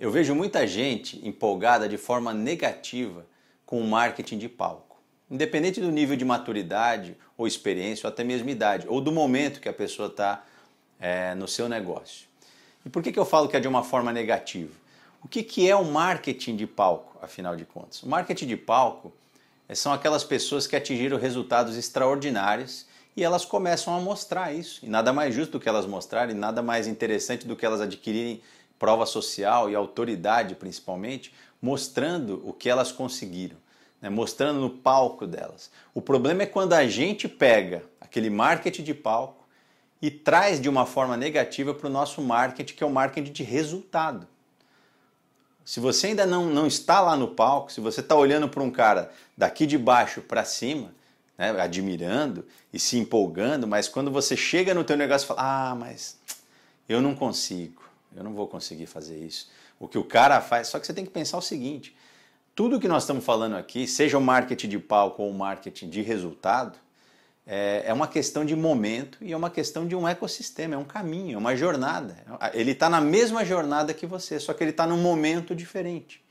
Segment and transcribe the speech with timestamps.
[0.00, 3.26] Eu vejo muita gente empolgada de forma negativa
[3.66, 4.98] com o marketing de palco.
[5.30, 9.68] Independente do nível de maturidade ou experiência, ou até mesmo idade, ou do momento que
[9.68, 10.42] a pessoa está
[10.98, 12.26] é, no seu negócio.
[12.84, 14.72] E por que, que eu falo que é de uma forma negativa?
[15.22, 18.02] O que, que é o marketing de palco, afinal de contas?
[18.02, 19.12] O marketing de palco
[19.68, 24.80] é, são aquelas pessoas que atingiram resultados extraordinários e elas começam a mostrar isso.
[24.82, 28.40] E nada mais justo do que elas mostrarem, nada mais interessante do que elas adquirirem
[28.80, 33.58] prova social e autoridade, principalmente, mostrando o que elas conseguiram,
[34.00, 34.08] né?
[34.08, 35.70] mostrando no palco delas.
[35.94, 39.46] O problema é quando a gente pega aquele marketing de palco
[40.00, 43.42] e traz de uma forma negativa para o nosso marketing, que é o marketing de
[43.42, 44.26] resultado.
[45.62, 48.70] Se você ainda não, não está lá no palco, se você está olhando para um
[48.70, 50.90] cara daqui de baixo para cima,
[51.36, 55.74] né, admirando e se empolgando, mas quando você chega no teu negócio e fala, ah,
[55.74, 56.18] mas
[56.88, 57.79] eu não consigo,
[58.14, 59.48] eu não vou conseguir fazer isso.
[59.78, 61.96] O que o cara faz, só que você tem que pensar o seguinte:
[62.54, 66.02] tudo que nós estamos falando aqui, seja o marketing de palco ou o marketing de
[66.02, 66.78] resultado,
[67.46, 70.84] é, é uma questão de momento e é uma questão de um ecossistema, é um
[70.84, 72.16] caminho, é uma jornada.
[72.52, 76.22] Ele está na mesma jornada que você, só que ele está num momento diferente.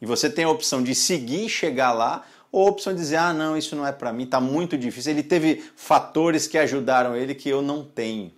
[0.00, 3.16] E você tem a opção de seguir e chegar lá, ou a opção de dizer,
[3.16, 5.12] ah, não, isso não é para mim, está muito difícil.
[5.12, 8.32] Ele teve fatores que ajudaram ele que eu não tenho.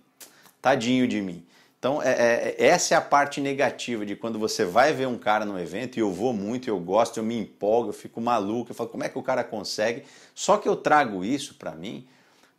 [0.61, 1.45] Tadinho de mim.
[1.81, 5.17] Então, é, é, é, essa é a parte negativa de quando você vai ver um
[5.17, 8.69] cara no evento, e eu vou muito, eu gosto, eu me empolgo, eu fico maluco,
[8.69, 10.03] eu falo, como é que o cara consegue?
[10.35, 12.07] Só que eu trago isso para mim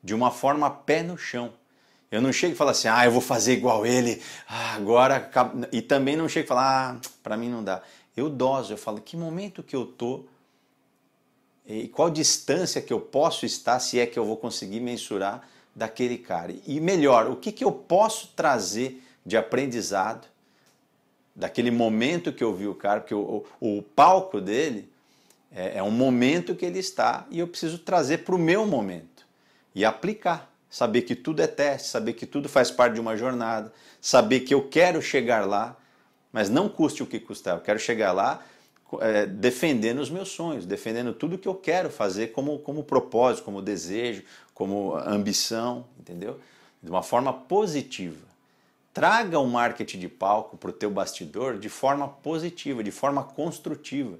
[0.02, 1.52] de uma forma pé no chão.
[2.10, 5.30] Eu não chego e falo assim, ah, eu vou fazer igual ele, ah, agora.
[5.70, 7.80] E também não chego e falo, ah, para mim não dá.
[8.16, 10.24] Eu doso, eu falo, que momento que eu tô
[11.64, 16.18] e qual distância que eu posso estar, se é que eu vou conseguir mensurar daquele
[16.18, 16.52] cara.
[16.66, 20.26] E melhor, o que, que eu posso trazer de aprendizado
[21.34, 24.90] daquele momento que eu vi o cara, porque o, o, o palco dele
[25.50, 29.26] é, é, um momento que ele está e eu preciso trazer para o meu momento
[29.74, 30.50] e aplicar.
[30.68, 34.54] Saber que tudo é teste, saber que tudo faz parte de uma jornada, saber que
[34.54, 35.76] eu quero chegar lá,
[36.32, 38.42] mas não custe o que custar, eu quero chegar lá
[39.00, 43.60] é, defendendo os meus sonhos, defendendo tudo que eu quero fazer como, como propósito, como
[43.60, 44.22] desejo,
[44.54, 46.40] como ambição, entendeu?
[46.82, 48.31] De uma forma positiva.
[48.92, 54.18] Traga o marketing de palco para o teu bastidor de forma positiva, de forma construtiva,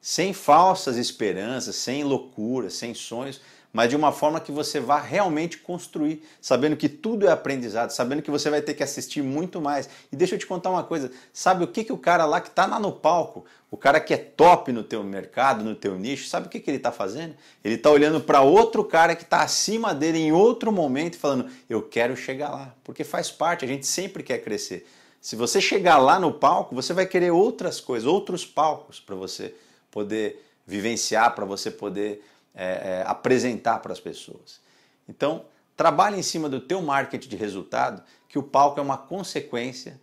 [0.00, 3.40] sem falsas esperanças, sem loucuras, sem sonhos,
[3.74, 8.22] mas de uma forma que você vá realmente construir, sabendo que tudo é aprendizado, sabendo
[8.22, 9.90] que você vai ter que assistir muito mais.
[10.12, 12.46] E deixa eu te contar uma coisa, sabe o que, que o cara lá que
[12.46, 16.28] está lá no palco, o cara que é top no teu mercado, no teu nicho,
[16.28, 17.34] sabe o que, que ele está fazendo?
[17.64, 21.82] Ele está olhando para outro cara que está acima dele em outro momento falando, eu
[21.82, 24.86] quero chegar lá, porque faz parte, a gente sempre quer crescer.
[25.20, 29.52] Se você chegar lá no palco, você vai querer outras coisas, outros palcos para você
[29.90, 32.22] poder vivenciar, para você poder
[32.54, 34.60] é, é, apresentar para as pessoas.
[35.08, 40.00] Então, trabalhe em cima do teu marketing de resultado, que o palco é uma consequência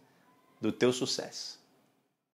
[0.59, 1.60] do teu sucesso.